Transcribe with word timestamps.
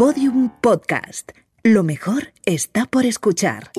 Podium 0.00 0.48
Podcast. 0.62 1.32
Lo 1.62 1.82
mejor 1.82 2.32
está 2.46 2.86
por 2.86 3.04
escuchar. 3.04 3.70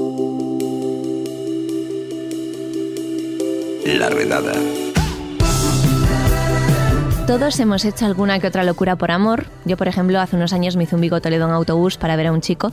La 3.86 4.08
redada. 4.08 4.54
Todos 7.26 7.60
hemos 7.60 7.86
hecho 7.86 8.06
alguna 8.06 8.38
que 8.38 8.46
otra 8.46 8.64
locura 8.64 8.98
por 8.98 9.10
amor. 9.10 9.48
Yo, 9.66 9.78
por 9.78 9.88
ejemplo, 9.88 10.20
hace 10.20 10.36
unos 10.36 10.54
años 10.54 10.76
me 10.76 10.84
hice 10.84 10.96
un 10.96 11.10
Toledo 11.10 11.48
en 11.48 11.54
autobús 11.54 11.98
para 11.98 12.16
ver 12.16 12.28
a 12.28 12.34
un 12.34 12.42
chico. 12.42 12.72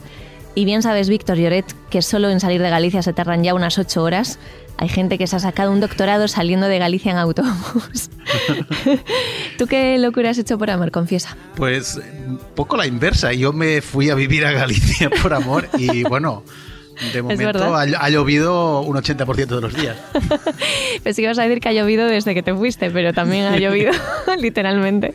Y 0.53 0.65
bien 0.65 0.83
sabes, 0.83 1.09
Víctor 1.09 1.37
Lloret, 1.37 1.65
que 1.89 2.03
solo 2.03 2.29
en 2.29 2.39
salir 2.39 2.61
de 2.61 2.69
Galicia 2.69 3.01
se 3.01 3.13
tardan 3.13 3.43
ya 3.43 3.55
unas 3.55 3.79
ocho 3.79 4.03
horas. 4.03 4.37
Hay 4.77 4.89
gente 4.89 5.17
que 5.17 5.25
se 5.25 5.35
ha 5.35 5.39
sacado 5.39 5.71
un 5.71 5.79
doctorado 5.79 6.27
saliendo 6.27 6.67
de 6.67 6.77
Galicia 6.77 7.11
en 7.13 7.17
autobús. 7.17 8.11
¿Tú 9.59 9.67
qué 9.67 9.97
locura 9.97 10.29
has 10.29 10.37
hecho 10.37 10.57
por 10.57 10.69
amor? 10.69 10.89
Confiesa. 10.89 11.35
Pues 11.57 11.99
poco 12.55 12.77
la 12.77 12.87
inversa. 12.87 13.33
Yo 13.33 13.51
me 13.51 13.81
fui 13.81 14.09
a 14.09 14.15
vivir 14.15 14.45
a 14.45 14.53
Galicia 14.53 15.09
por 15.21 15.33
amor 15.33 15.67
y 15.77 16.03
bueno, 16.03 16.45
de 17.13 17.21
momento 17.21 17.75
ha, 17.75 17.81
ha, 17.81 18.09
llovido 18.09 18.81
un 18.81 18.95
80% 18.95 19.47
de 19.47 19.61
los 19.61 19.73
días. 19.73 19.97
Pensé 21.03 21.21
que 21.21 21.25
ibas 21.25 21.39
a 21.39 21.43
decir 21.43 21.59
que 21.59 21.69
ha 21.69 21.73
llovido 21.73 22.07
desde 22.07 22.33
que 22.33 22.43
te 22.43 22.53
fuiste, 22.53 22.91
pero 22.91 23.13
también 23.13 23.45
ha 23.45 23.57
llovido 23.57 23.91
literalmente. 24.39 25.13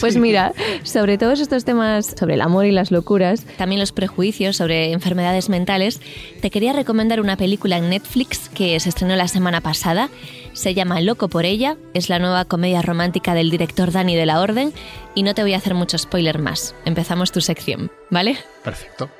Pues 0.00 0.14
sí. 0.14 0.20
mira, 0.20 0.52
sobre 0.82 1.18
todos 1.18 1.40
estos 1.40 1.64
temas, 1.64 2.14
sobre 2.18 2.34
el 2.34 2.40
amor 2.40 2.66
y 2.66 2.72
las 2.72 2.90
locuras, 2.90 3.44
también 3.56 3.80
los 3.80 3.92
prejuicios 3.92 4.56
sobre 4.56 4.92
enfermedades 4.92 5.48
mentales, 5.48 6.00
te 6.40 6.50
quería 6.50 6.72
recomendar 6.72 7.20
una 7.20 7.36
película 7.36 7.76
en 7.76 7.90
Netflix 7.90 8.48
que 8.48 8.78
se 8.80 8.88
estrenó 8.88 9.16
la 9.16 9.28
semana 9.28 9.60
pasada. 9.60 10.08
Se 10.52 10.72
llama 10.72 11.00
Loco 11.00 11.28
por 11.28 11.44
ella, 11.44 11.76
es 11.92 12.08
la 12.08 12.18
nueva 12.18 12.46
comedia 12.46 12.80
romántica 12.80 13.34
del 13.34 13.50
director 13.50 13.92
Dani 13.92 14.16
de 14.16 14.24
la 14.24 14.40
Orden 14.40 14.72
y 15.14 15.22
no 15.22 15.34
te 15.34 15.42
voy 15.42 15.52
a 15.52 15.58
hacer 15.58 15.74
mucho 15.74 15.98
spoiler 15.98 16.38
más. 16.38 16.74
Empezamos 16.84 17.30
tu 17.30 17.40
sección, 17.40 17.90
¿vale? 18.10 18.38
Perfecto. 18.64 19.10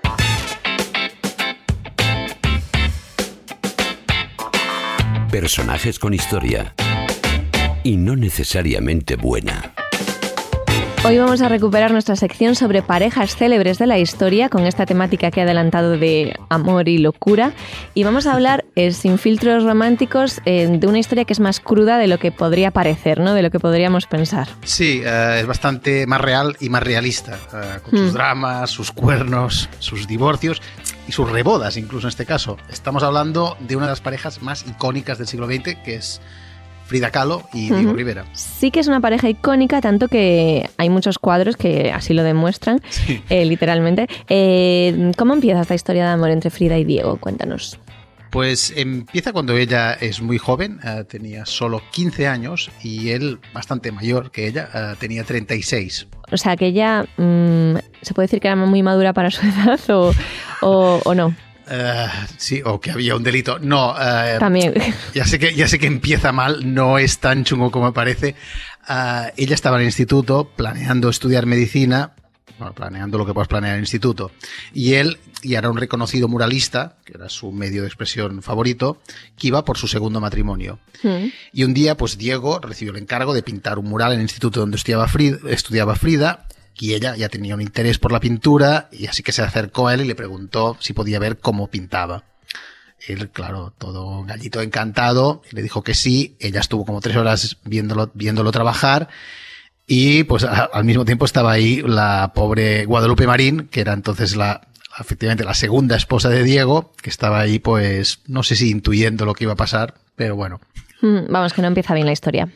Personajes 5.40 5.98
con 5.98 6.14
historia. 6.14 6.74
Y 7.84 7.98
no 7.98 8.16
necesariamente 8.16 9.16
buena. 9.16 9.74
Hoy 11.04 11.18
vamos 11.18 11.42
a 11.42 11.50
recuperar 11.50 11.92
nuestra 11.92 12.16
sección 12.16 12.54
sobre 12.54 12.80
parejas 12.80 13.36
célebres 13.36 13.76
de 13.78 13.86
la 13.86 13.98
historia 13.98 14.48
con 14.48 14.66
esta 14.66 14.86
temática 14.86 15.30
que 15.30 15.40
he 15.40 15.42
adelantado 15.42 15.98
de 15.98 16.36
amor 16.48 16.88
y 16.88 16.96
locura. 16.96 17.52
Y 17.92 18.02
vamos 18.02 18.26
a 18.26 18.32
hablar 18.32 18.64
eh, 18.76 18.92
sin 18.92 19.18
filtros 19.18 19.62
románticos 19.62 20.40
eh, 20.46 20.68
de 20.68 20.86
una 20.86 20.98
historia 20.98 21.26
que 21.26 21.34
es 21.34 21.38
más 21.38 21.60
cruda 21.60 21.98
de 21.98 22.06
lo 22.06 22.18
que 22.18 22.32
podría 22.32 22.70
parecer, 22.70 23.20
¿no? 23.20 23.34
De 23.34 23.42
lo 23.42 23.50
que 23.50 23.60
podríamos 23.60 24.06
pensar. 24.06 24.48
Sí, 24.64 25.02
eh, 25.04 25.40
es 25.40 25.46
bastante 25.46 26.06
más 26.06 26.22
real 26.22 26.56
y 26.60 26.70
más 26.70 26.82
realista, 26.82 27.38
eh, 27.52 27.80
con 27.82 27.90
sus 27.90 28.10
mm. 28.10 28.14
dramas, 28.14 28.70
sus 28.70 28.90
cuernos, 28.90 29.68
sus 29.80 30.08
divorcios 30.08 30.62
y 31.06 31.12
sus 31.12 31.30
rebodas, 31.30 31.76
incluso 31.76 32.06
en 32.06 32.10
este 32.10 32.26
caso. 32.26 32.56
Estamos 32.70 33.02
hablando 33.02 33.56
de 33.60 33.76
una 33.76 33.86
de 33.86 33.92
las 33.92 34.00
parejas 34.00 34.42
más 34.42 34.66
icónicas 34.66 35.18
del 35.18 35.26
siglo 35.26 35.46
XX, 35.46 35.76
que 35.84 35.94
es 35.94 36.20
Frida 36.86 37.10
Kahlo 37.10 37.42
y 37.52 37.68
Diego 37.70 37.90
uh 37.90 37.92
-huh. 37.92 37.96
Rivera. 37.96 38.24
Sí 38.32 38.70
que 38.70 38.80
es 38.80 38.86
una 38.86 39.00
pareja 39.00 39.28
icónica, 39.28 39.80
tanto 39.80 40.08
que 40.08 40.70
hay 40.78 40.88
muchos 40.88 41.18
cuadros 41.18 41.56
que 41.56 41.92
así 41.92 42.14
lo 42.14 42.22
demuestran, 42.22 42.80
sí. 42.88 43.22
eh, 43.28 43.44
literalmente. 43.44 44.08
Eh, 44.28 45.12
¿Cómo 45.16 45.34
empieza 45.34 45.60
esta 45.60 45.74
historia 45.74 46.04
de 46.04 46.10
amor 46.10 46.30
entre 46.30 46.50
Frida 46.50 46.78
y 46.78 46.84
Diego? 46.84 47.16
Cuéntanos. 47.16 47.78
Pues 48.36 48.74
empieza 48.76 49.32
cuando 49.32 49.56
ella 49.56 49.94
es 49.94 50.20
muy 50.20 50.36
joven, 50.36 50.78
uh, 50.84 51.04
tenía 51.04 51.46
solo 51.46 51.80
15 51.90 52.28
años 52.28 52.70
y 52.82 53.08
él 53.08 53.38
bastante 53.54 53.90
mayor 53.92 54.30
que 54.30 54.46
ella, 54.46 54.68
uh, 54.74 54.96
tenía 54.96 55.24
36. 55.24 56.06
O 56.30 56.36
sea, 56.36 56.54
que 56.54 56.66
ella, 56.66 57.06
mmm, 57.16 57.76
¿se 58.02 58.12
puede 58.12 58.26
decir 58.26 58.40
que 58.40 58.48
era 58.48 58.56
muy 58.56 58.82
madura 58.82 59.14
para 59.14 59.30
su 59.30 59.40
edad 59.46 59.80
o, 59.88 60.12
o, 60.60 61.00
o 61.02 61.14
no? 61.14 61.28
Uh, 61.28 62.10
sí, 62.36 62.60
o 62.62 62.78
que 62.78 62.90
había 62.90 63.16
un 63.16 63.22
delito. 63.22 63.58
No, 63.58 63.92
uh, 63.92 64.38
también. 64.38 64.74
Ya 65.14 65.24
sé 65.24 65.38
que 65.38 65.54
ya 65.54 65.66
sé 65.66 65.78
que 65.78 65.86
empieza 65.86 66.30
mal, 66.30 66.74
no 66.74 66.98
es 66.98 67.20
tan 67.20 67.42
chungo 67.42 67.70
como 67.70 67.94
parece. 67.94 68.34
Uh, 68.86 69.32
ella 69.38 69.54
estaba 69.54 69.76
en 69.76 69.80
el 69.80 69.86
instituto 69.86 70.50
planeando 70.54 71.08
estudiar 71.08 71.46
medicina, 71.46 72.12
bueno, 72.58 72.74
planeando 72.74 73.18
lo 73.18 73.26
que 73.26 73.34
puedas 73.34 73.48
planear 73.48 73.74
en 73.74 73.78
el 73.78 73.82
instituto, 73.82 74.30
y 74.72 74.94
él 74.94 75.18
y 75.42 75.54
era 75.54 75.70
un 75.70 75.76
reconocido 75.76 76.28
muralista, 76.28 76.96
que 77.04 77.12
era 77.14 77.28
su 77.28 77.52
medio 77.52 77.82
de 77.82 77.88
expresión 77.88 78.42
favorito, 78.42 79.00
que 79.36 79.48
iba 79.48 79.64
por 79.64 79.78
su 79.78 79.86
segundo 79.86 80.20
matrimonio. 80.20 80.78
Mm. 81.02 81.26
Y 81.52 81.64
un 81.64 81.74
día, 81.74 81.96
pues 81.96 82.18
Diego 82.18 82.58
recibió 82.60 82.92
el 82.92 82.98
encargo 82.98 83.34
de 83.34 83.42
pintar 83.42 83.78
un 83.78 83.86
mural 83.86 84.12
en 84.12 84.18
el 84.18 84.24
instituto 84.24 84.60
donde 84.60 84.76
estudiaba 84.76 85.06
Frida, 85.08 85.38
estudiaba 85.48 85.94
Frida 85.94 86.46
y 86.78 86.94
ella 86.94 87.16
ya 87.16 87.28
tenía 87.28 87.54
un 87.54 87.60
interés 87.60 87.98
por 87.98 88.12
la 88.12 88.20
pintura 88.20 88.88
y 88.92 89.06
así 89.06 89.22
que 89.22 89.32
se 89.32 89.42
acercó 89.42 89.88
a 89.88 89.94
él 89.94 90.02
y 90.02 90.04
le 90.04 90.14
preguntó 90.14 90.76
si 90.80 90.92
podía 90.92 91.18
ver 91.18 91.38
cómo 91.38 91.68
pintaba. 91.68 92.24
Él, 93.06 93.30
claro, 93.30 93.72
todo 93.76 94.24
gallito 94.24 94.62
encantado, 94.62 95.42
le 95.52 95.62
dijo 95.62 95.82
que 95.82 95.94
sí, 95.94 96.36
ella 96.40 96.60
estuvo 96.60 96.84
como 96.84 97.00
tres 97.00 97.16
horas 97.16 97.58
viéndolo, 97.64 98.10
viéndolo 98.14 98.50
trabajar 98.52 99.08
y 99.86 100.24
pues 100.24 100.44
a, 100.44 100.64
al 100.64 100.84
mismo 100.84 101.04
tiempo 101.04 101.24
estaba 101.24 101.52
ahí 101.52 101.82
la 101.82 102.32
pobre 102.34 102.84
Guadalupe 102.86 103.26
Marín, 103.26 103.68
que 103.68 103.80
era 103.80 103.92
entonces 103.92 104.36
la, 104.36 104.62
efectivamente 104.98 105.44
la 105.44 105.54
segunda 105.54 105.96
esposa 105.96 106.28
de 106.28 106.42
Diego, 106.42 106.92
que 107.00 107.10
estaba 107.10 107.40
ahí 107.40 107.58
pues 107.58 108.20
no 108.26 108.42
sé 108.42 108.56
si 108.56 108.70
intuyendo 108.70 109.24
lo 109.24 109.34
que 109.34 109.44
iba 109.44 109.52
a 109.52 109.56
pasar, 109.56 109.94
pero 110.16 110.36
bueno. 110.36 110.60
Mm, 111.02 111.30
vamos, 111.30 111.52
que 111.52 111.62
no 111.62 111.68
empieza 111.68 111.94
bien 111.94 112.06
la 112.06 112.12
historia. 112.12 112.48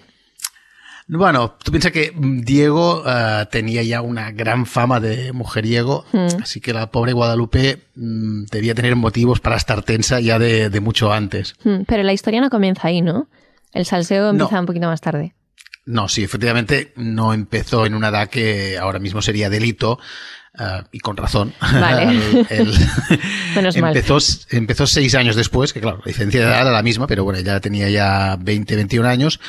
Bueno, 1.13 1.57
tú 1.65 1.73
piensas 1.73 1.91
que 1.91 2.13
Diego 2.17 3.03
uh, 3.03 3.45
tenía 3.51 3.83
ya 3.83 4.01
una 4.01 4.31
gran 4.31 4.65
fama 4.65 5.01
de 5.01 5.33
mujeriego, 5.33 6.05
mm. 6.13 6.43
así 6.43 6.61
que 6.61 6.73
la 6.73 6.93
pobre 6.93 7.13
Guadalupe 7.13 7.83
mm, 7.97 8.45
debía 8.45 8.77
tener 8.77 8.95
motivos 8.95 9.41
para 9.41 9.57
estar 9.57 9.83
tensa 9.83 10.21
ya 10.21 10.39
de, 10.39 10.71
de 10.71 10.81
mucho 10.81 11.13
antes. 11.13 11.57
Mm, 11.65 11.83
pero 11.89 12.05
la 12.05 12.13
historia 12.13 12.41
no 12.41 12.49
comienza 12.49 12.87
ahí, 12.87 13.03
¿no? 13.03 13.27
El 13.73 13.87
salseo 13.87 14.31
empieza 14.31 14.55
no. 14.55 14.61
un 14.61 14.67
poquito 14.67 14.87
más 14.87 15.01
tarde. 15.01 15.35
No, 15.87 16.09
sí, 16.09 16.23
efectivamente 16.23 16.93
no 16.97 17.33
empezó 17.33 17.87
en 17.87 17.95
una 17.95 18.09
edad 18.09 18.29
que 18.29 18.79
ahora 18.79 18.99
mismo 18.99 19.23
sería 19.23 19.51
delito, 19.51 19.99
Uh, 20.59 20.83
y 20.91 20.99
con 20.99 21.17
razón. 21.17 21.55
Vale. 21.61 22.03
el, 22.51 22.69
el 22.69 22.75
Menos 23.55 23.77
empezó, 23.77 24.15
mal. 24.15 24.23
empezó 24.51 24.87
seis 24.87 25.15
años 25.15 25.37
después, 25.37 25.73
que 25.73 25.81
claro, 25.81 25.99
la 25.99 26.05
diferencia 26.11 26.41
de 26.41 26.47
edad 26.47 26.63
era 26.63 26.73
la 26.73 26.83
misma, 26.83 27.07
pero 27.07 27.23
bueno, 27.23 27.39
ella 27.39 27.61
tenía 27.61 27.89
ya 27.89 28.37
20, 28.37 28.75
21 28.75 29.09
años, 29.09 29.41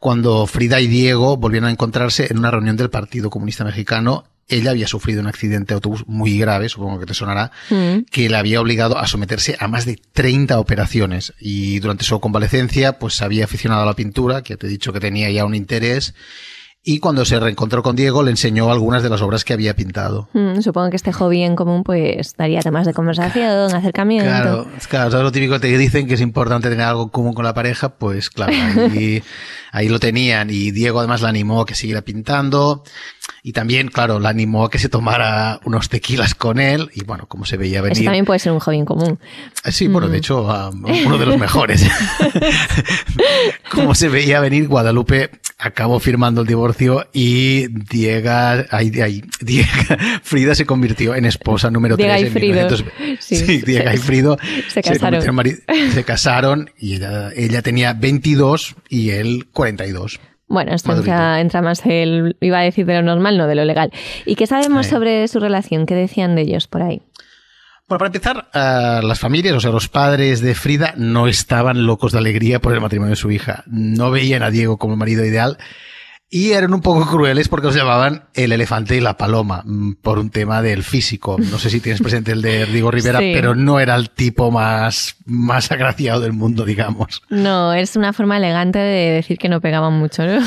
cuando 0.00 0.46
Frida 0.46 0.80
y 0.80 0.86
Diego 0.86 1.36
volvieron 1.36 1.68
a 1.68 1.72
encontrarse 1.72 2.28
en 2.30 2.38
una 2.38 2.50
reunión 2.50 2.76
del 2.76 2.90
Partido 2.90 3.28
Comunista 3.28 3.64
Mexicano. 3.64 4.24
Ella 4.48 4.70
había 4.70 4.86
sufrido 4.86 5.20
un 5.20 5.26
accidente 5.26 5.68
de 5.68 5.74
autobús 5.74 6.04
muy 6.06 6.38
grave, 6.38 6.68
supongo 6.68 7.00
que 7.00 7.06
te 7.06 7.14
sonará, 7.14 7.50
mm. 7.70 8.02
que 8.10 8.28
le 8.28 8.36
había 8.36 8.60
obligado 8.60 8.98
a 8.98 9.06
someterse 9.06 9.56
a 9.58 9.68
más 9.68 9.86
de 9.86 10.00
30 10.12 10.58
operaciones. 10.60 11.34
Y 11.40 11.80
durante 11.80 12.04
su 12.04 12.20
convalecencia, 12.20 12.98
pues 12.98 13.14
se 13.14 13.24
había 13.24 13.44
aficionado 13.44 13.82
a 13.82 13.86
la 13.86 13.94
pintura, 13.94 14.42
que 14.42 14.56
te 14.56 14.66
he 14.66 14.70
dicho 14.70 14.92
que 14.92 15.00
tenía 15.00 15.30
ya 15.30 15.44
un 15.44 15.54
interés 15.54 16.14
y 16.88 17.00
cuando 17.00 17.24
se 17.24 17.40
reencontró 17.40 17.82
con 17.82 17.96
Diego 17.96 18.22
le 18.22 18.30
enseñó 18.30 18.70
algunas 18.70 19.02
de 19.02 19.08
las 19.08 19.20
obras 19.20 19.44
que 19.44 19.52
había 19.52 19.74
pintado. 19.74 20.28
Mm, 20.34 20.60
supongo 20.60 20.88
que 20.90 20.94
este 20.94 21.12
hobby 21.12 21.42
en 21.42 21.56
común 21.56 21.82
pues 21.82 22.36
daría 22.36 22.60
temas 22.60 22.86
de 22.86 22.94
conversación, 22.94 23.74
acercamiento. 23.74 24.28
Claro, 24.28 24.68
claro, 24.88 25.10
¿sabes 25.10 25.24
lo 25.24 25.32
típico 25.32 25.54
que 25.54 25.68
te 25.68 25.78
dicen 25.78 26.06
que 26.06 26.14
es 26.14 26.20
importante 26.20 26.68
tener 26.70 26.86
algo 26.86 27.02
en 27.02 27.08
común 27.08 27.34
con 27.34 27.44
la 27.44 27.54
pareja? 27.54 27.88
Pues 27.88 28.30
claro, 28.30 28.52
ahí, 28.52 29.20
ahí 29.72 29.88
lo 29.88 29.98
tenían 29.98 30.48
y 30.48 30.70
Diego 30.70 31.00
además 31.00 31.22
la 31.22 31.30
animó 31.30 31.62
a 31.62 31.66
que 31.66 31.74
siguiera 31.74 32.02
pintando 32.02 32.84
y 33.46 33.52
también, 33.52 33.86
claro, 33.86 34.18
la 34.18 34.30
animó 34.30 34.64
a 34.64 34.70
que 34.70 34.80
se 34.80 34.88
tomara 34.88 35.60
unos 35.64 35.88
tequilas 35.88 36.34
con 36.34 36.58
él 36.58 36.90
y 36.94 37.04
bueno, 37.04 37.26
como 37.28 37.44
se 37.44 37.56
veía 37.56 37.80
venir. 37.80 37.98
Eso 37.98 38.04
también 38.06 38.24
puede 38.24 38.40
ser 38.40 38.50
un 38.50 38.58
hobby 38.58 38.78
en 38.78 38.84
común. 38.84 39.20
Sí, 39.66 39.86
bueno, 39.86 40.08
de 40.08 40.18
hecho, 40.18 40.42
um, 40.42 40.84
uno 40.84 41.16
de 41.16 41.26
los 41.26 41.38
mejores. 41.38 41.86
como 43.70 43.94
se 43.94 44.08
veía 44.08 44.40
venir, 44.40 44.66
Guadalupe 44.66 45.30
acabó 45.58 46.00
firmando 46.00 46.40
el 46.40 46.48
divorcio 46.48 47.06
y 47.12 47.68
Diego, 47.68 48.32
ahí, 48.72 49.00
ahí, 49.00 49.22
Diego, 49.40 49.70
Frida 50.24 50.56
se 50.56 50.66
convirtió 50.66 51.14
en 51.14 51.24
esposa 51.24 51.70
número 51.70 51.96
Diego 51.96 52.14
3 52.14 52.26
y 52.26 52.30
Frido. 52.30 52.54
1900, 52.54 52.84
sí, 53.20 53.36
sí, 53.36 53.62
Diego 53.64 53.92
y 53.94 53.98
Frido 53.98 54.38
se 54.66 54.82
casaron. 54.82 55.22
Se, 55.22 55.30
mari, 55.30 55.54
se 55.94 56.02
casaron 56.02 56.70
y 56.80 56.96
ella, 56.96 57.30
ella, 57.36 57.62
tenía 57.62 57.92
22 57.92 58.74
y 58.88 59.10
él 59.10 59.46
42. 59.52 60.18
Bueno, 60.48 60.72
esto 60.72 60.92
entra, 60.92 61.40
entra, 61.40 61.60
más 61.60 61.84
el, 61.84 62.36
iba 62.40 62.58
a 62.58 62.62
decir 62.62 62.86
de 62.86 62.94
lo 62.94 63.02
normal, 63.02 63.36
no 63.36 63.46
de 63.46 63.56
lo 63.56 63.64
legal. 63.64 63.90
¿Y 64.24 64.36
qué 64.36 64.46
sabemos 64.46 64.86
eh. 64.86 64.90
sobre 64.90 65.28
su 65.28 65.40
relación? 65.40 65.86
¿Qué 65.86 65.94
decían 65.94 66.36
de 66.36 66.42
ellos 66.42 66.68
por 66.68 66.82
ahí? 66.82 67.02
Bueno, 67.88 67.98
para 67.98 68.06
empezar, 68.06 68.48
uh, 68.54 69.06
las 69.06 69.20
familias, 69.20 69.54
o 69.54 69.60
sea, 69.60 69.70
los 69.70 69.88
padres 69.88 70.40
de 70.40 70.54
Frida 70.54 70.94
no 70.96 71.28
estaban 71.28 71.86
locos 71.86 72.12
de 72.12 72.18
alegría 72.18 72.60
por 72.60 72.74
el 72.74 72.80
matrimonio 72.80 73.10
de 73.10 73.16
su 73.16 73.30
hija. 73.30 73.64
No 73.66 74.10
veían 74.10 74.42
a 74.42 74.50
Diego 74.50 74.76
como 74.76 74.94
el 74.94 74.98
marido 74.98 75.24
ideal 75.24 75.58
y 76.28 76.50
eran 76.50 76.74
un 76.74 76.80
poco 76.80 77.06
crueles 77.06 77.48
porque 77.48 77.68
os 77.68 77.74
llamaban 77.76 78.24
el 78.34 78.50
elefante 78.50 78.96
y 78.96 79.00
la 79.00 79.16
paloma 79.16 79.62
mm, 79.64 79.92
por 80.02 80.18
un 80.18 80.30
tema 80.30 80.60
del 80.60 80.82
físico. 80.82 81.36
No 81.38 81.58
sé 81.58 81.70
si 81.70 81.80
tienes 81.80 82.02
presente 82.02 82.32
el 82.32 82.42
de 82.42 82.66
Diego 82.66 82.90
Rivera, 82.90 83.20
sí. 83.20 83.30
pero 83.32 83.54
no 83.54 83.78
era 83.78 83.94
el 83.94 84.10
tipo 84.10 84.50
más, 84.50 85.16
más 85.24 85.70
agraciado 85.70 86.20
del 86.20 86.32
mundo, 86.32 86.64
digamos. 86.64 87.22
No, 87.30 87.72
es 87.72 87.94
una 87.94 88.12
forma 88.12 88.38
elegante 88.38 88.78
de 88.80 89.12
decir 89.12 89.38
que 89.38 89.48
no 89.48 89.60
pegaban 89.60 89.92
mucho, 89.92 90.24
¿no? 90.26 90.40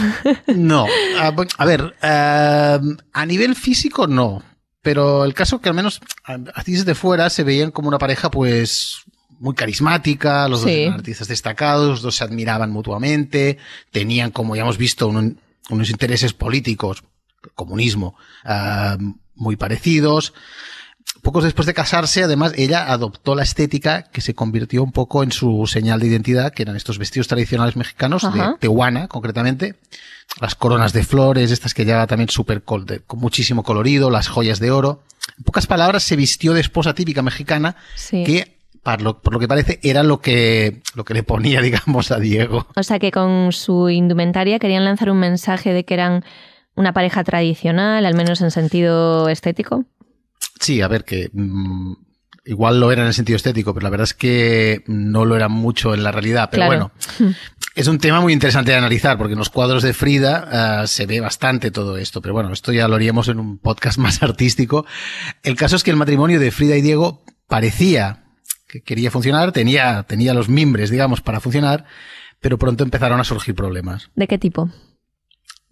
no, 0.55 0.85
a, 1.19 1.33
a 1.57 1.65
ver, 1.65 1.81
uh, 1.83 2.95
a 3.13 3.25
nivel 3.25 3.55
físico 3.55 4.05
no, 4.07 4.43
Pero 4.81 5.23
el 5.25 5.33
caso 5.33 5.59
que 5.61 5.69
al 5.69 5.75
menos 5.75 6.01
así 6.55 6.73
desde 6.73 6.93
fuera 6.95 7.29
se 7.29 7.43
veían 7.43 7.71
como 7.71 7.87
una 7.87 7.97
pareja 7.99 8.29
pues 8.29 9.01
muy 9.39 9.55
carismática, 9.55 10.49
los 10.49 10.61
dos 10.63 10.69
eran 10.71 10.95
artistas 10.95 11.29
destacados, 11.29 11.87
los 11.89 12.01
dos 12.01 12.15
se 12.17 12.25
admiraban 12.25 12.71
mutuamente, 12.71 13.57
tenían, 13.91 14.31
como 14.31 14.55
ya 14.57 14.63
hemos 14.63 14.77
visto, 14.77 15.07
un- 15.07 15.39
unos 15.69 15.89
intereses 15.89 16.33
políticos, 16.33 17.03
comunismo, 17.55 18.15
ah, 18.43 18.97
muy 19.35 19.55
parecidos. 19.55 20.33
Pocos 21.21 21.43
después 21.43 21.65
de 21.65 21.73
casarse, 21.73 22.23
además, 22.23 22.53
ella 22.55 22.91
adoptó 22.91 23.35
la 23.35 23.43
estética 23.43 24.03
que 24.03 24.21
se 24.21 24.33
convirtió 24.35 24.83
un 24.83 24.91
poco 24.91 25.23
en 25.23 25.31
su 25.31 25.65
señal 25.67 25.99
de 25.99 26.07
identidad, 26.07 26.53
que 26.53 26.61
eran 26.63 26.75
estos 26.75 26.97
vestidos 26.97 27.27
tradicionales 27.27 27.75
mexicanos, 27.75 28.23
de. 28.23 28.55
Tehuana, 28.59 29.07
concretamente. 29.07 29.75
Las 30.39 30.55
coronas 30.55 30.93
de 30.93 31.03
flores, 31.03 31.51
estas 31.51 31.73
que 31.73 31.85
lleva 31.85 32.07
también 32.07 32.29
súper 32.29 32.63
con 32.63 32.85
muchísimo 33.15 33.63
colorido, 33.63 34.09
las 34.11 34.27
joyas 34.27 34.59
de 34.59 34.71
oro. 34.71 35.03
En 35.37 35.43
pocas 35.43 35.67
palabras, 35.67 36.03
se 36.03 36.15
vistió 36.15 36.53
de 36.53 36.61
esposa 36.61 36.93
típica 36.93 37.21
mexicana, 37.21 37.75
Sí. 37.95 38.23
que, 38.23 38.58
por 38.83 39.01
lo, 39.01 39.21
por 39.21 39.33
lo 39.33 39.39
que 39.39 39.47
parece, 39.47 39.79
era 39.83 40.03
lo 40.03 40.21
que, 40.21 40.81
lo 40.95 41.03
que 41.05 41.13
le 41.13 41.23
ponía, 41.23 41.61
digamos, 41.63 42.11
a 42.11 42.19
Diego. 42.19 42.67
O 42.75 42.83
sea 42.83 42.99
que 42.99 43.11
con 43.11 43.51
su 43.51 43.89
indumentaria 43.89 44.59
querían 44.59 44.85
lanzar 44.85 45.09
un 45.11 45.19
mensaje 45.19 45.73
de 45.73 45.85
que 45.85 45.93
eran 45.93 46.23
una 46.75 46.93
pareja 46.93 47.23
tradicional, 47.23 48.05
al 48.05 48.13
menos 48.15 48.41
en 48.41 48.51
sentido 48.51 49.27
estético. 49.29 49.85
Sí, 50.59 50.81
a 50.81 50.87
ver, 50.87 51.03
que 51.03 51.29
mm, 51.33 51.93
igual 52.45 52.79
lo 52.79 52.91
era 52.91 53.01
en 53.01 53.07
el 53.09 53.13
sentido 53.13 53.35
estético, 53.35 53.73
pero 53.73 53.83
la 53.83 53.89
verdad 53.89 54.05
es 54.05 54.13
que 54.13 54.83
no 54.87 55.25
lo 55.25 55.35
era 55.35 55.49
mucho 55.49 55.93
en 55.93 56.03
la 56.03 56.11
realidad. 56.11 56.49
Pero 56.51 56.65
Claro. 56.67 56.91
bueno, 57.19 57.35
es 57.75 57.87
un 57.87 57.97
tema 57.99 58.21
muy 58.21 58.33
interesante 58.33 58.71
de 58.71 58.77
analizar, 58.77 59.17
porque 59.17 59.33
en 59.33 59.39
los 59.39 59.49
cuadros 59.49 59.83
de 59.83 59.93
Frida 59.93 60.47
ah, 60.81 60.87
se 60.87 61.05
ve 61.05 61.19
bastante 61.19 61.69
todo 61.71 61.97
esto. 61.97 62.21
Pero 62.21 62.33
bueno, 62.33 62.51
esto 62.53 62.71
ya 62.71 62.87
lo 62.87 62.95
haríamos 62.95 63.27
en 63.27 63.39
un 63.39 63.57
podcast 63.57 63.97
más 63.99 64.23
artístico. 64.23 64.85
El 65.43 65.55
caso 65.55 65.75
es 65.75 65.83
que 65.83 65.91
el 65.91 65.97
matrimonio 65.97 66.39
de 66.39 66.51
Frida 66.51 66.77
y 66.77 66.81
Diego 66.81 67.23
parecía 67.47 68.23
que 68.69 68.81
quería 68.81 69.11
funcionar, 69.11 69.51
tenía, 69.51 70.03
tenía 70.03 70.33
los 70.33 70.47
mimbres, 70.47 70.89
digamos, 70.91 71.21
para 71.21 71.39
funcionar, 71.41 71.85
pero 72.39 72.57
pronto 72.57 72.83
empezaron 72.83 73.19
a 73.19 73.23
surgir 73.25 73.55
problemas. 73.55 74.09
¿De 74.15 74.27
qué 74.27 74.37
tipo? 74.37 74.69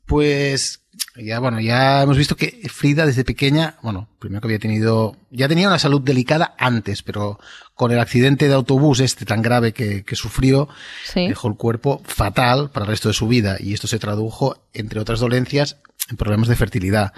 Pues 0.06 0.82
ya 1.16 1.40
bueno, 1.40 1.60
ya 1.60 2.02
hemos 2.02 2.18
visto 2.18 2.36
que 2.36 2.62
Frida 2.70 3.06
desde 3.06 3.24
pequeña, 3.24 3.76
bueno, 3.84 4.10
primero 4.20 4.42
que 4.42 4.48
había 4.48 4.60
tenido, 4.60 5.16
ya 5.30 5.48
tenía 5.48 5.68
una 5.68 5.80
salud 5.80 6.02
delicada 6.02 6.56
antes, 6.58 7.04
pero 7.04 7.40
con 7.76 7.92
el 7.92 8.00
accidente 8.00 8.48
de 8.48 8.54
autobús 8.54 9.00
este 9.00 9.26
tan 9.26 9.42
grave 9.42 9.74
que, 9.74 10.04
que 10.04 10.16
sufrió, 10.16 10.70
Sí. 11.06 11.28
dejó 11.28 11.50
el 11.50 11.56
cuerpo 11.56 12.02
fatal 12.06 12.72
para 12.72 12.86
el 12.86 12.92
resto 12.92 13.10
de 13.10 13.14
su 13.14 13.28
vida 13.28 13.58
y 13.60 13.74
esto 13.74 13.88
se 13.88 14.00
tradujo, 14.00 14.58
entre 14.74 15.00
otras 15.00 15.20
dolencias, 15.20 15.78
en 16.10 16.18
problemas 16.18 16.48
de 16.48 16.56
fertilidad. 16.56 17.14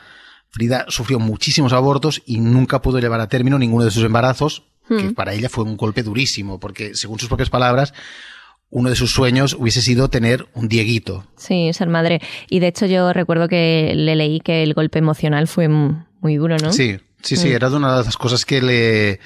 Frida 0.49 0.85
sufrió 0.89 1.19
muchísimos 1.19 1.71
abortos 1.73 2.23
y 2.25 2.39
nunca 2.39 2.81
pudo 2.81 2.99
llevar 2.99 3.21
a 3.21 3.29
término 3.29 3.59
ninguno 3.59 3.85
de 3.85 3.91
sus 3.91 4.03
embarazos, 4.03 4.63
que 4.89 5.09
Hmm. 5.09 5.13
para 5.13 5.33
ella 5.33 5.47
fue 5.49 5.63
un 5.63 5.77
golpe 5.77 6.03
durísimo, 6.03 6.59
porque 6.59 6.95
según 6.95 7.19
sus 7.19 7.29
propias 7.29 7.49
palabras, 7.49 7.93
uno 8.71 8.89
de 8.89 8.95
sus 8.95 9.11
sueños 9.11 9.55
hubiese 9.57 9.81
sido 9.81 10.09
tener 10.09 10.47
un 10.53 10.67
Dieguito. 10.67 11.25
Sí, 11.37 11.71
ser 11.73 11.87
madre. 11.89 12.21
Y 12.49 12.59
de 12.59 12.67
hecho 12.67 12.85
yo 12.85 13.13
recuerdo 13.13 13.47
que 13.47 13.93
le 13.95 14.15
leí 14.15 14.39
que 14.41 14.61
el 14.63 14.73
golpe 14.73 14.99
emocional 14.99 15.47
fue 15.47 15.67
muy 15.67 16.35
duro, 16.35 16.57
¿no? 16.57 16.71
Sí, 16.73 16.97
sí, 17.23 17.35
sí, 17.35 17.47
Mm. 17.49 17.53
era 17.53 17.69
de 17.69 17.75
una 17.77 17.97
de 17.97 18.05
las 18.05 18.17
cosas 18.17 18.45
que 18.45 18.61
le, 18.61 19.19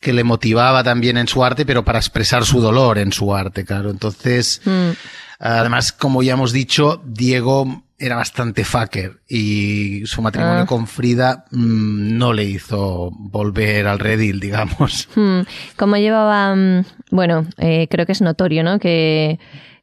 que 0.00 0.12
le 0.12 0.24
motivaba 0.24 0.82
también 0.82 1.16
en 1.16 1.28
su 1.28 1.44
arte, 1.44 1.64
pero 1.64 1.84
para 1.84 1.98
expresar 2.00 2.44
su 2.44 2.60
dolor 2.60 2.98
en 2.98 3.12
su 3.12 3.32
arte, 3.34 3.64
claro. 3.64 3.90
Entonces, 3.90 4.60
Mm, 4.64 4.90
además, 5.38 5.92
como 5.92 6.22
ya 6.24 6.32
hemos 6.32 6.52
dicho, 6.52 7.00
Diego 7.06 7.84
era 8.04 8.16
bastante 8.16 8.64
fucker 8.64 9.20
y 9.28 10.02
su 10.06 10.20
matrimonio 10.22 10.62
Ah. 10.62 10.66
con 10.66 10.86
Frida 10.86 11.44
mm, 11.50 12.16
no 12.18 12.32
le 12.32 12.44
hizo 12.44 13.10
volver 13.12 13.86
al 13.86 13.98
redil, 13.98 14.40
digamos. 14.40 15.08
mm. 15.14 15.40
¿Cómo 15.76 15.96
llevaba? 15.96 16.54
mm, 16.54 16.84
Bueno, 17.10 17.46
eh, 17.58 17.86
creo 17.90 18.04
que 18.06 18.12
es 18.12 18.20
notorio, 18.20 18.62
¿no? 18.64 18.78
Que, 18.78 19.38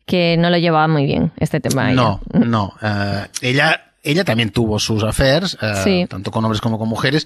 que 0.05 0.35
no 0.37 0.49
lo 0.49 0.57
llevaba 0.57 0.87
muy 0.87 1.05
bien 1.05 1.31
este 1.37 1.59
tema. 1.59 1.91
ella. 1.91 1.95
No, 2.01 2.21
no. 2.33 2.73
eh, 2.81 3.25
ella, 3.41 3.81
ella 4.03 4.23
también 4.25 4.49
tuvo 4.49 4.79
sus 4.79 5.03
affairs, 5.03 5.57
eh, 5.61 5.73
Sí. 5.83 6.05
tanto 6.09 6.31
con 6.31 6.43
hombres 6.43 6.61
como 6.61 6.77
con 6.77 6.89
mujeres. 6.89 7.25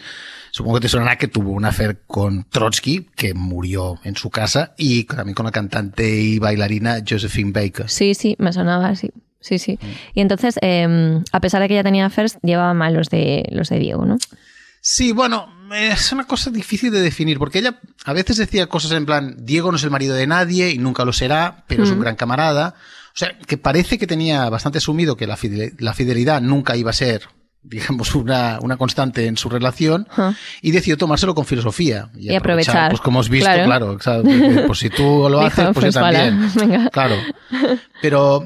Supongo 0.52 0.76
que 0.76 0.82
te 0.82 0.90
sonará 0.90 1.16
que 1.18 1.28
tuvo 1.28 1.52
un 1.52 1.66
affair 1.66 2.02
con 2.06 2.44
Trotsky, 2.44 3.08
que 3.16 3.34
murió 3.34 3.98
en 4.04 4.16
su 4.16 4.30
casa, 4.30 4.74
y 4.78 5.06
también 5.06 5.34
con 5.34 5.46
la 5.48 5.52
cantante 5.52 6.08
y 6.22 6.38
bailarina 6.38 6.98
Josephine 7.08 7.52
Baker. 7.52 7.90
Sí, 7.90 8.14
sí, 8.14 8.36
me 8.38 8.54
sonaba, 8.54 8.94
sí. 8.96 9.10
Sí, 9.44 9.60
sí. 9.60 9.78
Mm. 9.80 9.86
Y 10.16 10.22
entonces, 10.22 10.58
eh, 10.62 11.22
a 11.32 11.40
pesar 11.40 11.62
de 11.62 11.68
que 11.68 11.74
ella 11.76 11.84
tenía 11.84 12.10
first, 12.10 12.38
llevaba 12.42 12.74
mal 12.74 12.94
los 12.94 13.10
de, 13.10 13.48
los 13.52 13.70
de 13.70 13.78
Diego, 13.78 14.06
¿no? 14.06 14.18
Sí, 14.82 15.12
bueno, 15.12 15.48
es 15.74 16.12
una 16.12 16.26
cosa 16.26 16.50
difícil 16.50 16.92
de 16.92 17.02
definir, 17.02 17.38
porque 17.40 17.60
ella 17.60 17.80
a 18.06 18.14
veces 18.14 18.38
decía 18.38 18.68
cosas 18.68 18.92
en 18.94 19.06
plan, 19.06 19.36
Diego 19.40 19.70
no 19.72 19.78
es 19.78 19.84
el 19.84 19.92
marido 19.92 20.16
de 20.16 20.28
nadie 20.28 20.70
y 20.72 20.78
nunca 20.78 21.06
lo 21.06 21.14
será, 21.14 21.64
pero 21.68 21.84
es 21.84 21.90
un 21.92 22.00
Mm. 22.00 22.02
gran 22.02 22.16
camarada. 22.16 22.76
O 23.14 23.18
sea, 23.18 23.38
que 23.38 23.58
parece 23.58 23.98
que 24.00 24.08
tenía 24.08 24.50
bastante 24.50 24.80
asumido 24.80 25.16
que 25.16 25.28
la 25.28 25.38
fidel- 25.38 25.76
la 25.78 25.94
fidelidad 25.94 26.42
nunca 26.42 26.76
iba 26.76 26.90
a 26.90 26.94
ser, 26.94 27.22
digamos, 27.64 28.14
una, 28.16 28.60
una 28.62 28.76
constante 28.76 29.26
en 29.28 29.38
su 29.38 29.48
relación. 29.50 30.06
Y 30.62 30.72
decidió 30.72 30.98
tomárselo 30.98 31.34
con 31.34 31.46
filosofía 31.46 32.10
Y 32.18 32.36
aprovechar. 32.36 32.90
Pues 32.92 33.00
como 33.02 33.22
has 33.22 33.30
visto, 33.30 33.50
Claro. 33.50 33.98
claro, 34.00 34.66
pues 34.68 34.80
si 34.80 34.90
tú 34.90 35.28
lo 35.30 35.40
Dijo, 35.44 35.46
haces, 35.46 35.66
pues, 35.74 35.76
pues, 35.86 35.96
yo 35.96 36.02
vale, 36.02 36.18
también. 36.18 36.52
venga. 36.56 36.90
Claro. 36.90 37.16
Pero, 38.02 38.46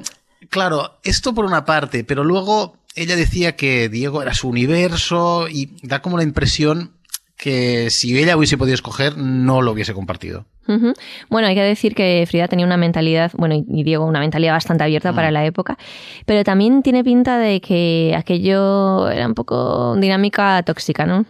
claro, 0.49 0.97
esto 1.03 1.33
por 1.33 1.45
una 1.45 1.65
parte, 1.65 2.03
pero 2.03 2.23
luego 2.23 2.77
ella 2.95 3.15
decía 3.15 3.55
que 3.55 3.89
Diego 3.89 4.21
era 4.21 4.33
su 4.33 4.49
universo 4.49 5.47
y 5.49 5.77
da 5.83 6.01
como 6.01 6.17
la 6.17 6.23
impresión 6.23 6.91
que 7.38 7.89
si 7.91 8.17
ella 8.17 8.35
hubiese 8.35 8.57
podido 8.57 8.73
escoger, 8.73 9.15
no 9.17 9.61
lo 9.61 9.71
hubiese 9.73 9.94
compartido. 9.94 10.45
Bueno, 11.29 11.47
hay 11.47 11.55
que 11.55 11.61
decir 11.61 11.95
que 11.95 12.25
Frida 12.27 12.47
tenía 12.49 12.65
una 12.65 12.75
mentalidad, 12.75 13.31
bueno, 13.38 13.55
y- 13.55 13.83
Diego 13.83 14.05
una 14.05 14.19
mentalidad 14.19 14.53
bastante 14.53 14.83
abierta 14.83 15.11
Mm. 15.11 15.15
para 15.15 15.31
la 15.31 15.45
época, 15.45 15.77
pero 16.25 16.44
también 16.44 16.81
tiene 16.83 17.03
pinta 17.05 17.38
de 17.38 17.61
que 17.61 18.13
aquello 18.17 19.07
era 19.09 19.27
un 19.27 19.33
poco 19.35 19.95
dinámica 19.95 20.61
tóxica, 20.63 21.05
¿no? 21.05 21.25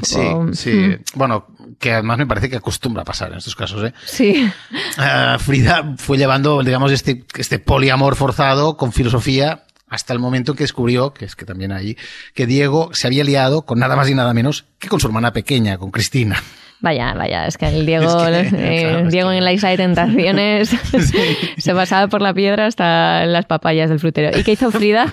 Sí, 0.00 0.20
sí. 0.54 0.70
Mm. 0.72 0.96
Bueno, 1.14 1.46
que 1.78 1.92
además 1.92 2.18
me 2.18 2.26
parece 2.26 2.48
que 2.48 2.56
acostumbra 2.56 3.02
a 3.02 3.04
pasar 3.04 3.32
en 3.32 3.38
estos 3.38 3.54
casos, 3.54 3.84
¿eh? 3.84 3.92
Sí, 4.06 4.50
Ah, 4.96 5.36
Frida 5.38 5.94
fue 5.98 6.16
llevando, 6.16 6.62
digamos, 6.62 6.92
este, 6.92 7.24
este 7.36 7.58
poliamor 7.58 8.16
forzado 8.16 8.76
con 8.76 8.92
filosofía 8.92 9.64
hasta 9.88 10.14
el 10.14 10.18
momento 10.18 10.52
en 10.52 10.56
que 10.56 10.64
descubrió, 10.64 11.12
que 11.12 11.26
es 11.26 11.36
que 11.36 11.44
también 11.44 11.70
ahí, 11.72 11.98
que 12.34 12.46
Diego 12.46 12.88
se 12.94 13.06
había 13.06 13.24
liado 13.24 13.62
con 13.62 13.78
nada 13.78 13.94
más 13.94 14.08
y 14.08 14.14
nada 14.14 14.32
menos 14.32 14.64
que 14.78 14.88
con 14.88 14.98
su 15.00 15.06
hermana 15.06 15.34
pequeña, 15.34 15.76
con 15.76 15.90
Cristina. 15.90 16.42
Vaya, 16.82 17.14
vaya, 17.14 17.46
es 17.46 17.56
que 17.56 17.66
el 17.66 17.86
Diego, 17.86 18.26
Es 18.26 18.52
que, 18.52 18.78
eh, 18.78 18.82
claro, 18.82 18.98
es 19.06 19.12
Diego 19.12 19.30
que- 19.30 19.36
en 19.38 19.44
la 19.44 19.52
isla 19.52 19.70
de 19.70 19.76
tentaciones 19.78 20.68
se 21.56 21.74
pasaba 21.74 22.08
por 22.08 22.20
la 22.20 22.34
piedra 22.34 22.66
hasta 22.66 23.24
las 23.24 23.46
papayas 23.46 23.88
del 23.88 23.98
frutero. 24.00 24.36
¿Y 24.38 24.42
qué 24.44 24.52
hizo 24.52 24.70
Frida? 24.70 25.12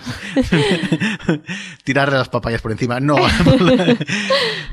Tirarle 1.84 2.18
las 2.18 2.30
papayas 2.30 2.62
por 2.62 2.72
encima. 2.72 3.00
No. 3.00 3.16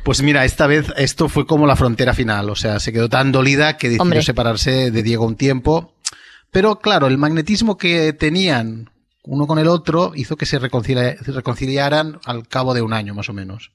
pues 0.02 0.22
mira, 0.22 0.44
esta 0.44 0.66
vez 0.66 0.92
esto 0.96 1.28
fue 1.28 1.46
como 1.46 1.66
la 1.66 1.76
frontera 1.76 2.14
final. 2.14 2.50
O 2.50 2.56
sea, 2.56 2.80
se 2.80 2.92
quedó 2.92 3.08
tan 3.08 3.32
dolida 3.32 3.76
que 3.76 3.88
decidió 3.88 4.02
Hombre. 4.02 4.22
separarse 4.22 4.90
de 4.90 5.02
Diego 5.02 5.26
un 5.26 5.36
tiempo. 5.36 5.94
Pero 6.50 6.78
claro, 6.78 7.06
el 7.06 7.18
magnetismo 7.18 7.76
que 7.76 8.12
tenían 8.12 8.90
uno 9.24 9.46
con 9.46 9.58
el 9.58 9.66
otro 9.68 10.12
hizo 10.14 10.36
que 10.36 10.46
se 10.46 10.58
reconcilia- 10.60 11.16
se 11.22 11.32
reconciliaran 11.32 12.18
al 12.24 12.46
cabo 12.48 12.74
de 12.74 12.82
un 12.82 12.92
año 12.92 13.14
más 13.14 13.28
o 13.28 13.32
menos. 13.32 13.72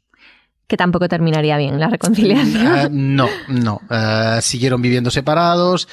Que 0.71 0.77
tampoco 0.77 1.09
terminaría 1.09 1.57
bien 1.57 1.81
la 1.81 1.89
reconciliación. 1.89 2.65
Ah, 2.65 2.87
no, 2.89 3.27
no. 3.49 3.81
Ah, 3.89 4.39
siguieron 4.41 4.81
viviendo 4.81 5.11
separados 5.11 5.89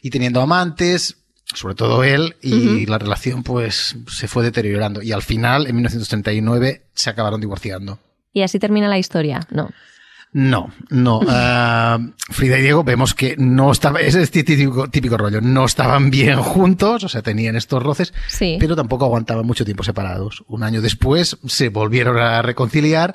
y 0.00 0.08
teniendo 0.08 0.40
amantes, 0.40 1.18
sobre 1.52 1.74
todo 1.74 2.02
él, 2.02 2.36
y 2.40 2.86
la 2.86 2.96
relación 2.96 3.42
pues 3.42 3.94
se 4.08 4.28
fue 4.28 4.42
deteriorando. 4.42 5.02
Y 5.02 5.12
al 5.12 5.20
final, 5.20 5.66
en 5.66 5.74
1939, 5.76 6.80
se 6.94 7.10
acabaron 7.10 7.42
divorciando. 7.42 7.98
Y 8.32 8.40
así 8.40 8.58
termina 8.58 8.88
la 8.88 8.96
historia. 8.96 9.40
No. 9.50 9.68
No, 10.32 10.72
no. 10.88 11.20
Ah, 11.28 11.98
Frida 12.30 12.58
y 12.58 12.62
Diego 12.62 12.84
vemos 12.84 13.12
que 13.14 13.36
no 13.36 13.70
estaba, 13.70 14.00
es 14.00 14.14
este 14.14 14.44
típico, 14.44 14.88
típico 14.88 15.18
rollo, 15.18 15.42
no 15.42 15.66
estaban 15.66 16.08
bien 16.10 16.38
juntos, 16.38 17.04
o 17.04 17.08
sea, 17.10 17.20
tenían 17.20 17.54
estos 17.54 17.82
roces, 17.82 18.14
Sí. 18.28 18.56
pero 18.58 18.74
tampoco 18.74 19.04
aguantaban 19.04 19.44
mucho 19.44 19.66
tiempo 19.66 19.82
separados. 19.84 20.42
Un 20.48 20.62
año 20.62 20.80
después 20.80 21.36
se 21.46 21.68
volvieron 21.68 22.16
a 22.16 22.40
reconciliar, 22.40 23.14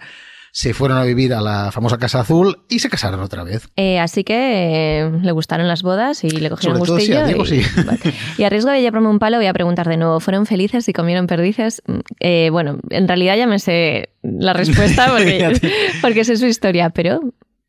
se 0.59 0.73
fueron 0.73 0.97
a 0.97 1.03
vivir 1.03 1.35
a 1.35 1.41
la 1.41 1.71
famosa 1.71 1.99
Casa 1.99 2.21
Azul 2.21 2.63
y 2.67 2.79
se 2.79 2.89
casaron 2.89 3.19
otra 3.19 3.43
vez. 3.43 3.69
Eh, 3.75 3.99
así 3.99 4.23
que 4.23 5.01
eh, 5.01 5.11
le 5.21 5.31
gustaron 5.31 5.67
las 5.67 5.83
bodas 5.83 6.23
y 6.23 6.31
le 6.31 6.49
cogieron 6.49 6.79
Sobre 6.79 6.87
todo 6.87 6.97
sí, 6.99 7.11
gustillo. 7.11 7.19
a 7.19 7.27
Diego 7.27 7.43
y, 7.43 7.47
sí. 7.47 7.81
vale. 7.85 7.99
Y 8.39 8.43
a 8.43 8.49
riesgo 8.49 8.71
de 8.71 8.81
llevarme 8.81 9.07
un 9.07 9.19
palo, 9.19 9.37
voy 9.37 9.45
a 9.45 9.53
preguntar 9.53 9.87
de 9.87 9.97
nuevo: 9.97 10.19
¿fueron 10.19 10.47
felices 10.47 10.89
y 10.89 10.93
comieron 10.93 11.27
perdices? 11.27 11.83
Mm, 11.85 11.99
eh, 12.21 12.49
bueno, 12.51 12.79
en 12.89 13.07
realidad 13.07 13.37
ya 13.37 13.45
me 13.45 13.59
sé 13.59 14.09
la 14.23 14.53
respuesta 14.53 15.13
porque, 16.01 16.23
sé 16.25 16.37
su 16.37 16.47
historia, 16.47 16.89
pero 16.89 17.19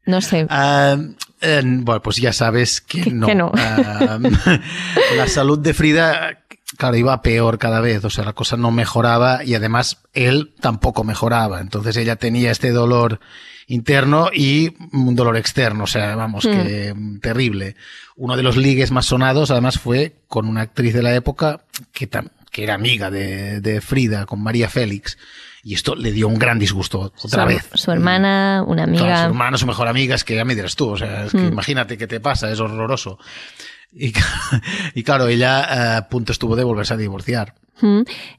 no 0.06 0.22
sé. 0.22 0.46
Ah, 0.48 0.96
eh, 1.42 1.60
bueno, 1.64 2.00
pues 2.00 2.16
ya 2.16 2.32
sabes 2.32 2.80
que 2.80 3.02
Que- 3.02 3.10
no. 3.10 3.26
que 3.26 3.34
no. 3.34 3.52
Ah, 3.54 4.18
la 5.18 5.26
salud 5.28 5.58
de 5.58 5.74
Frida 5.74 6.38
claro, 6.78 6.96
iba 6.96 7.20
peor 7.22 7.58
cada 7.58 7.80
vez, 7.80 8.04
o 8.04 8.10
sea, 8.10 8.24
la 8.24 8.32
cosa 8.32 8.56
no 8.56 8.70
mejoraba 8.70 9.44
y 9.44 9.54
además 9.54 9.98
él 10.14 10.54
tampoco 10.60 11.04
mejoraba. 11.04 11.60
Entonces 11.60 11.96
ella 11.96 12.16
tenía 12.16 12.52
este 12.52 12.70
dolor 12.70 13.20
interno 13.66 14.30
y 14.32 14.74
un 14.92 15.14
dolor 15.16 15.36
externo, 15.36 15.84
o 15.84 15.86
sea, 15.88 16.14
vamos, 16.14 16.44
que 16.44 16.94
terrible. 17.20 17.74
Uno 18.16 18.36
de 18.36 18.44
los 18.44 18.56
ligues 18.56 18.92
más 18.92 19.06
sonados, 19.06 19.50
además, 19.50 19.78
fue 19.78 20.14
con 20.28 20.46
una 20.46 20.62
actriz 20.62 20.94
de 20.94 21.02
la 21.02 21.14
época 21.14 21.64
que, 21.92 22.08
que 22.50 22.62
era 22.62 22.74
amiga 22.74 23.10
de, 23.10 23.60
de 23.60 23.80
Frida, 23.80 24.24
con 24.24 24.40
María 24.40 24.70
Félix. 24.70 25.18
Y 25.64 25.74
esto 25.74 25.96
le 25.96 26.12
dio 26.12 26.28
un 26.28 26.38
gran 26.38 26.60
disgusto 26.60 27.12
otra 27.22 27.44
vez. 27.44 27.68
Su 27.74 27.90
hermana, 27.90 28.64
una 28.66 28.84
amiga. 28.84 29.04
Claro, 29.04 29.20
su 29.20 29.26
hermana, 29.26 29.58
su 29.58 29.66
mejor 29.66 29.88
amiga, 29.88 30.14
es 30.14 30.22
que 30.22 30.36
ya 30.36 30.44
me 30.44 30.54
dirás 30.54 30.76
tú, 30.76 30.90
o 30.90 30.96
sea, 30.96 31.24
es 31.24 31.32
que 31.32 31.44
imagínate 31.44 31.98
qué 31.98 32.06
te 32.06 32.20
pasa, 32.20 32.50
es 32.50 32.60
horroroso. 32.60 33.18
Y, 33.92 34.12
y 34.94 35.02
claro, 35.02 35.28
ella 35.28 35.60
eh, 35.60 35.96
a 35.96 36.08
punto 36.08 36.32
estuvo 36.32 36.56
de 36.56 36.64
volverse 36.64 36.94
a 36.94 36.96
divorciar. 36.96 37.54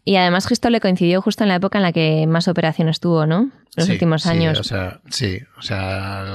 Y 0.04 0.16
además 0.18 0.48
justo 0.48 0.70
le 0.70 0.82
coincidió 0.82 1.22
justo 1.22 1.44
en 1.44 1.50
la 1.50 1.56
época 1.56 1.78
en 1.78 1.84
la 1.84 1.94
que 1.94 2.28
más 2.28 2.48
operaciones 2.48 3.00
tuvo, 3.00 3.26
¿no? 3.26 3.52
Los 3.76 3.88
últimos 3.88 4.26
años. 4.26 4.58
Sí, 4.58 4.62
o 4.62 4.64
sea, 4.64 5.00
sí, 5.10 5.40
o 5.58 5.62
sea, 5.62 6.26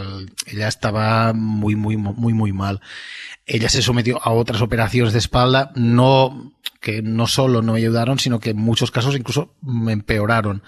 ella 0.47 0.69
estaba 0.69 1.35
muy, 1.35 1.77
muy, 1.77 1.97
muy, 1.99 2.33
muy 2.33 2.53
mal. 2.53 2.81
Ella 3.45 3.69
se 3.69 3.83
sometió 3.83 4.19
a 4.23 4.31
otras 4.33 4.63
operaciones 4.63 5.13
de 5.13 5.19
espalda, 5.19 5.71
no 5.75 6.53
que 6.81 7.03
no 7.03 7.27
solo 7.27 7.61
no 7.61 7.75
ayudaron, 7.75 8.19
sino 8.19 8.41
que 8.41 8.51
en 8.51 8.59
muchos 8.59 8.91
casos 8.91 9.17
incluso 9.17 9.55
me 9.61 9.93
empeoraron. 9.93 10.63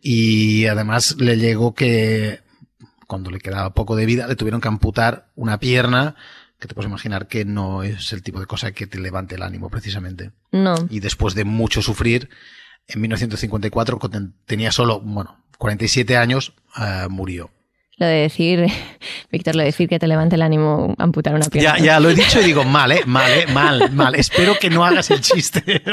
Y 0.00 0.66
además 0.66 1.16
le 1.18 1.36
llegó 1.36 1.74
que 1.74 2.40
cuando 3.06 3.30
le 3.30 3.38
quedaba 3.38 3.74
poco 3.74 3.96
de 3.96 4.06
vida, 4.06 4.26
le 4.26 4.36
tuvieron 4.36 4.60
que 4.60 4.68
amputar 4.68 5.28
una 5.34 5.58
pierna 5.58 6.14
que 6.58 6.68
te 6.68 6.74
puedes 6.74 6.88
imaginar 6.88 7.28
que 7.28 7.44
no 7.44 7.82
es 7.82 8.12
el 8.12 8.22
tipo 8.22 8.40
de 8.40 8.46
cosa 8.46 8.72
que 8.72 8.86
te 8.86 8.98
levante 8.98 9.34
el 9.34 9.42
ánimo 9.42 9.68
precisamente. 9.68 10.32
No. 10.52 10.74
Y 10.88 11.00
después 11.00 11.34
de 11.34 11.44
mucho 11.44 11.82
sufrir, 11.82 12.30
en 12.88 13.00
1954, 13.00 13.98
cuando 13.98 14.30
tenía 14.46 14.72
solo, 14.72 15.00
bueno, 15.00 15.44
47 15.58 16.16
años, 16.16 16.54
uh, 16.76 17.08
murió. 17.10 17.50
Lo 17.98 18.04
de 18.04 18.16
decir, 18.16 18.66
Víctor, 19.32 19.56
lo 19.56 19.60
de 19.60 19.66
decir 19.66 19.88
que 19.88 19.98
te 19.98 20.06
levante 20.06 20.36
el 20.36 20.42
ánimo 20.42 20.94
amputar 20.98 21.34
una 21.34 21.46
pierna. 21.46 21.78
Ya, 21.78 21.84
ya, 21.84 22.00
lo 22.00 22.10
he 22.10 22.14
dicho 22.14 22.40
y 22.42 22.44
digo, 22.44 22.62
mal, 22.64 22.92
¿eh? 22.92 23.00
Mal, 23.06 23.32
¿eh? 23.32 23.46
Mal, 23.52 23.90
mal. 23.92 24.14
Espero 24.14 24.58
que 24.58 24.68
no 24.68 24.84
hagas 24.84 25.10
el 25.10 25.20
chiste. 25.20 25.82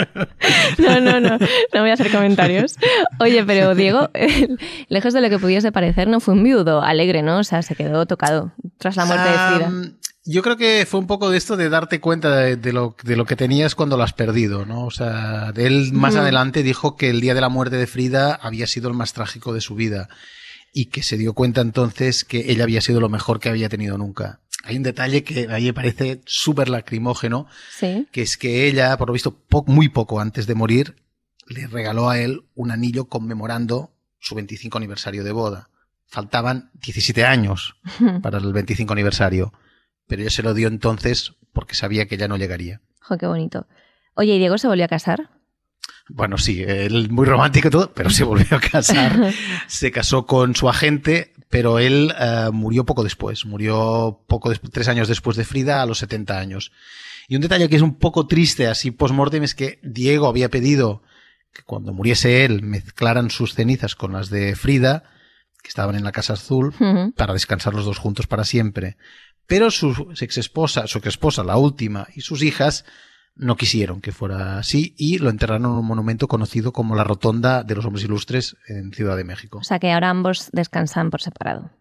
No, 0.77 0.99
no, 0.99 1.19
no. 1.19 1.37
No 1.37 1.81
voy 1.81 1.89
a 1.89 1.93
hacer 1.93 2.11
comentarios. 2.11 2.75
Oye, 3.19 3.43
pero 3.45 3.75
Diego, 3.75 4.09
lejos 4.89 5.13
de 5.13 5.21
lo 5.21 5.29
que 5.29 5.39
pudiese 5.39 5.71
parecer, 5.71 6.07
no 6.07 6.19
fue 6.19 6.33
un 6.33 6.43
viudo 6.43 6.81
alegre, 6.81 7.21
¿no? 7.21 7.37
O 7.37 7.43
sea, 7.43 7.61
se 7.61 7.75
quedó 7.75 8.05
tocado 8.05 8.51
tras 8.77 8.97
la 8.97 9.05
muerte 9.05 9.29
de 9.29 9.37
Frida. 9.37 9.93
Yo 10.25 10.41
creo 10.41 10.55
que 10.55 10.85
fue 10.89 11.01
un 11.01 11.07
poco 11.07 11.29
de 11.29 11.37
esto 11.37 11.57
de 11.57 11.69
darte 11.69 11.99
cuenta 11.99 12.37
de, 12.37 12.73
lo, 12.73 12.95
de 13.03 13.17
lo 13.17 13.25
que 13.25 13.35
tenías 13.35 13.75
cuando 13.75 13.97
lo 13.97 14.03
has 14.03 14.13
perdido, 14.13 14.65
¿no? 14.65 14.85
O 14.85 14.91
sea, 14.91 15.51
él 15.57 15.91
más 15.91 16.15
adelante 16.15 16.63
dijo 16.63 16.95
que 16.95 17.09
el 17.09 17.19
día 17.19 17.33
de 17.33 17.41
la 17.41 17.49
muerte 17.49 17.75
de 17.75 17.87
Frida 17.87 18.33
había 18.35 18.65
sido 18.65 18.87
el 18.87 18.95
más 18.95 19.11
trágico 19.11 19.53
de 19.53 19.59
su 19.59 19.75
vida 19.75 20.07
y 20.71 20.85
que 20.85 21.03
se 21.03 21.17
dio 21.17 21.33
cuenta 21.33 21.59
entonces 21.59 22.23
que 22.23 22.51
ella 22.51 22.63
había 22.63 22.79
sido 22.79 23.01
lo 23.01 23.09
mejor 23.09 23.41
que 23.41 23.49
había 23.49 23.67
tenido 23.67 23.97
nunca. 23.97 24.39
Hay 24.63 24.77
un 24.77 24.83
detalle 24.83 25.25
que 25.25 25.43
a 25.51 25.57
mí 25.57 25.65
me 25.65 25.73
parece 25.73 26.21
súper 26.25 26.69
lacrimógeno, 26.69 27.47
¿Sí? 27.77 28.07
que 28.13 28.21
es 28.21 28.37
que 28.37 28.65
ella, 28.67 28.95
por 28.97 29.09
lo 29.09 29.13
visto, 29.13 29.43
muy 29.67 29.89
poco 29.89 30.21
antes 30.21 30.47
de 30.47 30.55
morir, 30.55 30.95
le 31.47 31.67
regaló 31.67 32.09
a 32.09 32.17
él 32.17 32.45
un 32.55 32.71
anillo 32.71 33.05
conmemorando 33.05 33.91
su 34.19 34.35
25 34.35 34.77
aniversario 34.77 35.25
de 35.25 35.33
boda. 35.33 35.69
Faltaban 36.07 36.71
17 36.75 37.25
años 37.25 37.75
para 38.21 38.37
el 38.37 38.53
25 38.53 38.93
aniversario 38.93 39.51
pero 40.07 40.21
ella 40.21 40.31
se 40.31 40.43
lo 40.43 40.53
dio 40.53 40.67
entonces 40.67 41.33
porque 41.51 41.75
sabía 41.75 42.07
que 42.07 42.17
ya 42.17 42.27
no 42.27 42.37
llegaría. 42.37 42.81
Jo, 42.99 43.17
qué 43.17 43.27
bonito. 43.27 43.67
Oye, 44.15 44.35
¿y 44.35 44.39
Diego 44.39 44.57
se 44.57 44.67
volvió 44.67 44.85
a 44.85 44.89
casar? 44.89 45.29
Bueno, 46.09 46.37
sí, 46.37 46.63
él 46.63 47.09
muy 47.09 47.25
romántico 47.25 47.69
y 47.69 47.71
todo, 47.71 47.93
pero 47.93 48.09
se 48.09 48.23
volvió 48.23 48.57
a 48.57 48.59
casar. 48.59 49.33
se 49.67 49.91
casó 49.91 50.25
con 50.25 50.55
su 50.55 50.67
agente, 50.69 51.33
pero 51.49 51.79
él 51.79 52.13
uh, 52.19 52.51
murió 52.51 52.85
poco 52.85 53.03
después. 53.03 53.45
Murió 53.45 54.23
poco 54.27 54.49
des 54.49 54.59
tres 54.59 54.87
años 54.87 55.07
después 55.07 55.37
de 55.37 55.45
Frida, 55.45 55.81
a 55.81 55.85
los 55.85 55.99
70 55.99 56.37
años. 56.37 56.71
Y 57.27 57.35
un 57.35 57.41
detalle 57.41 57.69
que 57.69 57.77
es 57.77 57.81
un 57.81 57.97
poco 57.97 58.27
triste, 58.27 58.67
así 58.67 58.91
post-mortem, 58.91 59.43
es 59.43 59.55
que 59.55 59.79
Diego 59.81 60.27
había 60.27 60.49
pedido 60.49 61.03
que 61.53 61.63
cuando 61.63 61.93
muriese 61.93 62.43
él 62.43 62.63
mezclaran 62.63 63.29
sus 63.29 63.53
cenizas 63.53 63.95
con 63.95 64.11
las 64.11 64.29
de 64.29 64.55
Frida, 64.55 65.03
que 65.61 65.69
estaban 65.69 65.95
en 65.95 66.03
la 66.03 66.11
Casa 66.11 66.33
Azul, 66.33 66.73
uh 66.79 66.83
-huh. 66.83 67.13
para 67.15 67.33
descansar 67.33 67.73
los 67.73 67.85
dos 67.85 67.97
juntos 67.97 68.27
para 68.27 68.43
siempre. 68.43 68.97
Pero 69.47 69.71
su 69.71 70.13
ex 70.19 70.37
esposa, 70.37 70.87
su 70.87 70.99
ex 70.99 71.07
esposa, 71.07 71.43
la 71.43 71.57
última, 71.57 72.07
y 72.15 72.21
sus 72.21 72.43
hijas 72.43 72.85
no 73.35 73.55
quisieron 73.55 74.01
que 74.01 74.11
fuera 74.11 74.59
así 74.59 74.93
y 74.97 75.17
lo 75.17 75.29
enterraron 75.29 75.65
en 75.65 75.71
un 75.71 75.85
monumento 75.85 76.27
conocido 76.27 76.71
como 76.71 76.95
la 76.95 77.03
Rotonda 77.03 77.63
de 77.63 77.75
los 77.75 77.85
Hombres 77.85 78.05
Ilustres 78.05 78.57
en 78.67 78.91
Ciudad 78.93 79.17
de 79.17 79.23
México. 79.23 79.57
O 79.59 79.63
sea 79.63 79.79
que 79.79 79.91
ahora 79.91 80.09
ambos 80.09 80.49
descansan 80.51 81.09
por 81.09 81.21
separado. 81.21 81.71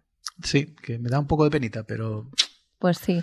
Sí, 0.43 0.75
que 0.83 0.99
me 0.99 1.11
da 1.11 1.19
un 1.19 1.27
poco 1.27 1.45
de 1.45 1.51
penita, 1.51 1.85
pero... 1.85 2.31
Pues 2.79 2.99
sí. 2.99 3.23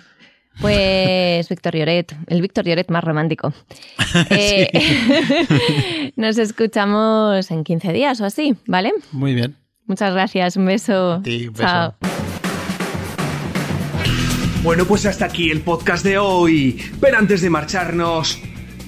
Pues 0.60 1.48
Víctor 1.50 1.74
Lloret, 1.76 2.16
el 2.26 2.40
Víctor 2.40 2.64
Lloret 2.64 2.88
más 2.90 3.04
romántico. 3.04 3.52
eh, 4.30 6.12
nos 6.16 6.38
escuchamos 6.38 7.50
en 7.50 7.64
15 7.64 7.92
días 7.92 8.20
o 8.20 8.24
así, 8.24 8.56
¿vale? 8.66 8.92
Muy 9.12 9.34
bien. 9.34 9.56
Muchas 9.86 10.12
gracias, 10.12 10.56
un 10.56 10.66
beso. 10.66 11.14
A 11.14 11.22
ti, 11.22 11.48
un 11.48 11.54
beso. 11.54 11.64
Chao. 11.64 12.19
Bueno, 14.62 14.84
pues 14.84 15.06
hasta 15.06 15.24
aquí 15.24 15.50
el 15.50 15.62
podcast 15.62 16.04
de 16.04 16.18
hoy. 16.18 16.78
Pero 17.00 17.16
antes 17.16 17.40
de 17.40 17.48
marcharnos, 17.48 18.38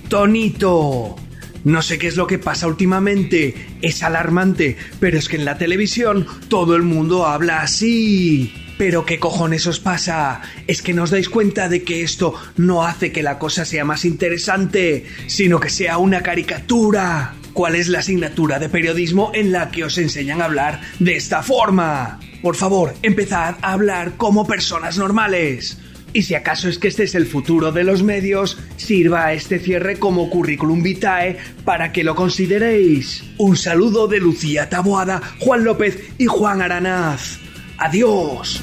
Tonito. 0.08 1.16
No 1.64 1.80
sé 1.80 1.98
qué 1.98 2.08
es 2.08 2.16
lo 2.16 2.26
que 2.26 2.38
pasa 2.38 2.66
últimamente, 2.66 3.54
es 3.80 4.02
alarmante, 4.02 4.76
pero 4.98 5.16
es 5.16 5.28
que 5.28 5.36
en 5.36 5.44
la 5.44 5.58
televisión 5.58 6.26
todo 6.48 6.74
el 6.76 6.82
mundo 6.82 7.24
habla 7.24 7.62
así. 7.62 8.52
Pero 8.76 9.06
¿qué 9.06 9.18
cojones 9.18 9.66
os 9.66 9.78
pasa? 9.78 10.42
¿Es 10.66 10.82
que 10.82 10.92
no 10.92 11.04
os 11.04 11.10
dais 11.10 11.28
cuenta 11.28 11.68
de 11.68 11.84
que 11.84 12.02
esto 12.02 12.34
no 12.56 12.84
hace 12.84 13.12
que 13.12 13.22
la 13.22 13.38
cosa 13.38 13.64
sea 13.64 13.84
más 13.84 14.04
interesante, 14.04 15.06
sino 15.26 15.60
que 15.60 15.70
sea 15.70 15.98
una 15.98 16.20
caricatura? 16.20 17.34
¿Cuál 17.52 17.76
es 17.76 17.88
la 17.88 17.98
asignatura 17.98 18.58
de 18.58 18.68
periodismo 18.68 19.30
en 19.34 19.52
la 19.52 19.70
que 19.70 19.84
os 19.84 19.98
enseñan 19.98 20.40
a 20.40 20.46
hablar 20.46 20.80
de 20.98 21.16
esta 21.16 21.42
forma? 21.42 22.18
Por 22.40 22.56
favor, 22.56 22.94
empezad 23.02 23.56
a 23.60 23.72
hablar 23.72 24.16
como 24.16 24.46
personas 24.46 24.96
normales. 24.96 25.78
Y 26.14 26.22
si 26.22 26.34
acaso 26.34 26.68
es 26.68 26.78
que 26.78 26.88
este 26.88 27.04
es 27.04 27.14
el 27.14 27.26
futuro 27.26 27.72
de 27.72 27.84
los 27.84 28.02
medios, 28.02 28.58
sirva 28.76 29.32
este 29.32 29.58
cierre 29.58 29.98
como 29.98 30.28
currículum 30.28 30.82
vitae 30.82 31.38
para 31.64 31.92
que 31.92 32.04
lo 32.04 32.14
consideréis. 32.14 33.22
Un 33.38 33.56
saludo 33.56 34.08
de 34.08 34.18
Lucía 34.18 34.68
Taboada, 34.68 35.20
Juan 35.40 35.64
López 35.64 36.12
y 36.18 36.26
Juan 36.26 36.62
Aranaz. 36.62 37.38
Adiós. 37.78 38.62